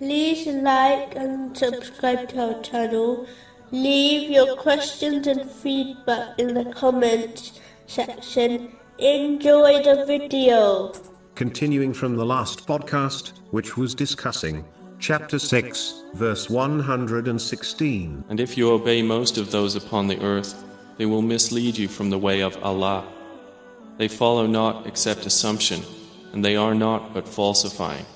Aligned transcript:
like 0.00 1.14
and 1.16 1.56
subscribe 1.56 2.28
to 2.30 2.54
our 2.54 2.62
channel. 2.62 3.26
Leave 3.70 4.30
your 4.30 4.56
questions 4.56 5.26
and 5.26 5.50
feedback 5.50 6.38
in 6.38 6.54
the 6.54 6.64
comments 6.72 7.60
section. 7.86 8.72
Enjoy 8.98 9.82
the 9.82 10.04
video. 10.06 10.92
Continuing 11.34 11.92
from 11.92 12.16
the 12.16 12.24
last 12.24 12.66
podcast, 12.66 13.32
which 13.50 13.76
was 13.76 13.94
discussing 13.94 14.64
chapter 14.98 15.38
6, 15.38 16.04
verse 16.14 16.48
116. 16.48 18.24
And 18.28 18.40
if 18.40 18.56
you 18.56 18.70
obey 18.70 19.02
most 19.02 19.36
of 19.38 19.50
those 19.50 19.74
upon 19.74 20.06
the 20.06 20.20
earth, 20.22 20.62
they 20.96 21.06
will 21.06 21.22
mislead 21.22 21.76
you 21.76 21.88
from 21.88 22.10
the 22.10 22.18
way 22.18 22.40
of 22.40 22.56
Allah. 22.62 23.04
They 23.98 24.08
follow 24.08 24.46
not 24.46 24.86
except 24.86 25.26
assumption, 25.26 25.82
and 26.32 26.44
they 26.44 26.56
are 26.56 26.74
not 26.74 27.12
but 27.12 27.28
falsifying. 27.28 28.06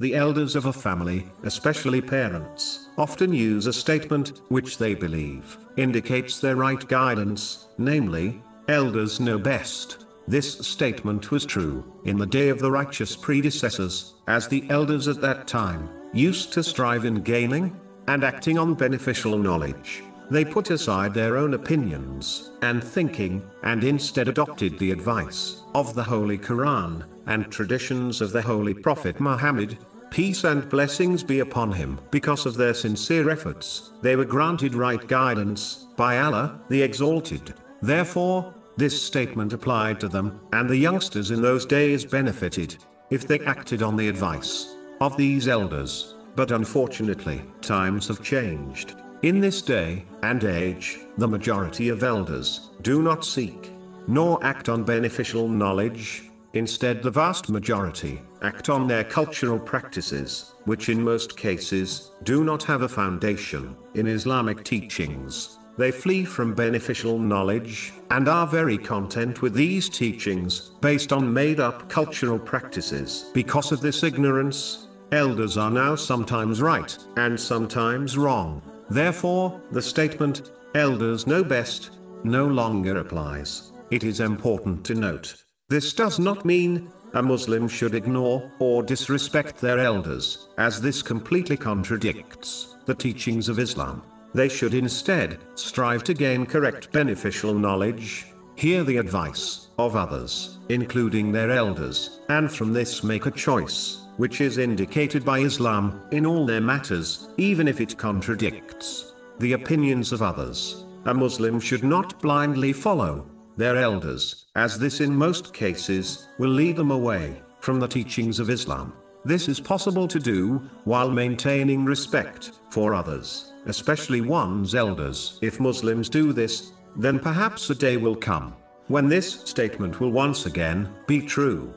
The 0.00 0.14
elders 0.14 0.56
of 0.56 0.64
a 0.64 0.72
family, 0.72 1.26
especially 1.42 2.00
parents, 2.00 2.88
often 2.96 3.34
use 3.34 3.66
a 3.66 3.72
statement 3.74 4.40
which 4.48 4.78
they 4.78 4.94
believe 4.94 5.58
indicates 5.76 6.40
their 6.40 6.56
right 6.56 6.88
guidance, 6.88 7.68
namely, 7.76 8.42
elders 8.66 9.20
know 9.20 9.38
best. 9.38 10.06
This 10.26 10.66
statement 10.66 11.30
was 11.30 11.44
true 11.44 11.84
in 12.06 12.16
the 12.16 12.24
day 12.24 12.48
of 12.48 12.60
the 12.60 12.70
righteous 12.70 13.14
predecessors, 13.14 14.14
as 14.26 14.48
the 14.48 14.64
elders 14.70 15.06
at 15.06 15.20
that 15.20 15.46
time 15.46 15.90
used 16.14 16.50
to 16.54 16.62
strive 16.62 17.04
in 17.04 17.16
gaining 17.16 17.78
and 18.08 18.24
acting 18.24 18.58
on 18.58 18.72
beneficial 18.72 19.36
knowledge. 19.36 20.02
They 20.30 20.44
put 20.44 20.70
aside 20.70 21.12
their 21.12 21.36
own 21.36 21.54
opinions 21.54 22.52
and 22.62 22.82
thinking, 22.82 23.42
and 23.64 23.82
instead 23.82 24.28
adopted 24.28 24.78
the 24.78 24.92
advice 24.92 25.62
of 25.74 25.94
the 25.94 26.04
Holy 26.04 26.38
Quran 26.38 27.04
and 27.26 27.50
traditions 27.50 28.20
of 28.20 28.30
the 28.32 28.40
Holy 28.40 28.72
Prophet 28.72 29.20
Muhammad. 29.20 29.76
Peace 30.10 30.42
and 30.42 30.68
blessings 30.68 31.22
be 31.22 31.38
upon 31.38 31.70
him. 31.70 32.00
Because 32.10 32.44
of 32.44 32.56
their 32.56 32.74
sincere 32.74 33.30
efforts, 33.30 33.92
they 34.02 34.16
were 34.16 34.24
granted 34.24 34.74
right 34.74 35.06
guidance 35.06 35.86
by 35.96 36.18
Allah, 36.18 36.60
the 36.68 36.82
Exalted. 36.82 37.54
Therefore, 37.80 38.52
this 38.76 39.00
statement 39.00 39.52
applied 39.52 40.00
to 40.00 40.08
them, 40.08 40.40
and 40.52 40.68
the 40.68 40.76
youngsters 40.76 41.30
in 41.30 41.40
those 41.40 41.64
days 41.64 42.04
benefited, 42.04 42.76
if 43.10 43.26
they 43.26 43.40
acted 43.40 43.82
on 43.82 43.96
the 43.96 44.08
advice 44.08 44.74
of 45.00 45.16
these 45.16 45.48
elders. 45.48 46.16
But 46.34 46.50
unfortunately, 46.50 47.42
times 47.60 48.08
have 48.08 48.22
changed. 48.22 48.96
In 49.22 49.40
this 49.40 49.62
day 49.62 50.04
and 50.22 50.42
age, 50.44 50.98
the 51.18 51.28
majority 51.28 51.88
of 51.88 52.02
elders 52.02 52.70
do 52.82 53.02
not 53.02 53.24
seek 53.24 53.70
nor 54.06 54.44
act 54.44 54.68
on 54.68 54.82
beneficial 54.82 55.48
knowledge. 55.48 56.29
Instead, 56.54 57.02
the 57.02 57.10
vast 57.10 57.48
majority 57.48 58.20
act 58.42 58.68
on 58.68 58.88
their 58.88 59.04
cultural 59.04 59.58
practices, 59.58 60.54
which 60.64 60.88
in 60.88 61.02
most 61.02 61.36
cases 61.36 62.10
do 62.24 62.42
not 62.42 62.62
have 62.64 62.82
a 62.82 62.88
foundation 62.88 63.76
in 63.94 64.06
Islamic 64.06 64.64
teachings. 64.64 65.58
They 65.78 65.92
flee 65.92 66.24
from 66.24 66.54
beneficial 66.54 67.18
knowledge 67.18 67.92
and 68.10 68.28
are 68.28 68.46
very 68.46 68.76
content 68.76 69.40
with 69.42 69.54
these 69.54 69.88
teachings 69.88 70.72
based 70.80 71.12
on 71.12 71.32
made 71.32 71.60
up 71.60 71.88
cultural 71.88 72.38
practices. 72.38 73.30
Because 73.32 73.70
of 73.70 73.80
this 73.80 74.02
ignorance, 74.02 74.88
elders 75.12 75.56
are 75.56 75.70
now 75.70 75.94
sometimes 75.94 76.60
right 76.60 76.98
and 77.16 77.38
sometimes 77.38 78.18
wrong. 78.18 78.60
Therefore, 78.90 79.60
the 79.70 79.80
statement, 79.80 80.50
elders 80.74 81.26
know 81.26 81.44
best, 81.44 81.90
no 82.24 82.46
longer 82.46 82.98
applies. 82.98 83.72
It 83.90 84.02
is 84.04 84.20
important 84.20 84.84
to 84.86 84.94
note. 84.94 85.44
This 85.70 85.92
does 85.92 86.18
not 86.18 86.44
mean 86.44 86.90
a 87.14 87.22
Muslim 87.22 87.68
should 87.68 87.94
ignore 87.94 88.50
or 88.58 88.82
disrespect 88.82 89.60
their 89.60 89.78
elders, 89.78 90.48
as 90.58 90.80
this 90.80 91.00
completely 91.00 91.56
contradicts 91.56 92.76
the 92.86 92.94
teachings 92.94 93.48
of 93.48 93.60
Islam. 93.60 94.02
They 94.34 94.48
should 94.48 94.74
instead 94.74 95.38
strive 95.54 96.02
to 96.04 96.12
gain 96.12 96.44
correct 96.44 96.90
beneficial 96.90 97.54
knowledge, 97.54 98.26
hear 98.56 98.82
the 98.82 98.96
advice 98.96 99.68
of 99.78 99.94
others, 99.94 100.58
including 100.70 101.30
their 101.30 101.52
elders, 101.52 102.18
and 102.28 102.50
from 102.50 102.72
this 102.72 103.04
make 103.04 103.26
a 103.26 103.30
choice, 103.30 104.06
which 104.16 104.40
is 104.40 104.58
indicated 104.58 105.24
by 105.24 105.38
Islam 105.38 106.02
in 106.10 106.26
all 106.26 106.46
their 106.46 106.60
matters, 106.60 107.28
even 107.36 107.68
if 107.68 107.80
it 107.80 107.96
contradicts 107.96 109.14
the 109.38 109.52
opinions 109.52 110.10
of 110.10 110.20
others. 110.20 110.84
A 111.04 111.14
Muslim 111.14 111.60
should 111.60 111.84
not 111.84 112.20
blindly 112.20 112.72
follow 112.72 113.24
their 113.60 113.76
elders, 113.76 114.46
as 114.56 114.78
this 114.78 115.00
in 115.00 115.14
most 115.14 115.52
cases 115.52 116.28
will 116.38 116.50
lead 116.50 116.76
them 116.76 116.90
away 116.90 117.40
from 117.60 117.78
the 117.78 117.86
teachings 117.86 118.38
of 118.40 118.48
Islam. 118.48 118.92
This 119.24 119.48
is 119.48 119.60
possible 119.60 120.08
to 120.08 120.18
do 120.18 120.62
while 120.84 121.10
maintaining 121.10 121.84
respect 121.84 122.52
for 122.70 122.94
others, 122.94 123.52
especially 123.66 124.22
one's 124.22 124.74
elders. 124.74 125.38
If 125.42 125.60
Muslims 125.60 126.08
do 126.08 126.32
this, 126.32 126.72
then 126.96 127.18
perhaps 127.18 127.68
a 127.68 127.74
day 127.74 127.98
will 127.98 128.16
come 128.16 128.54
when 128.88 129.08
this 129.08 129.42
statement 129.42 130.00
will 130.00 130.10
once 130.10 130.46
again 130.46 130.88
be 131.06 131.20
true. 131.20 131.72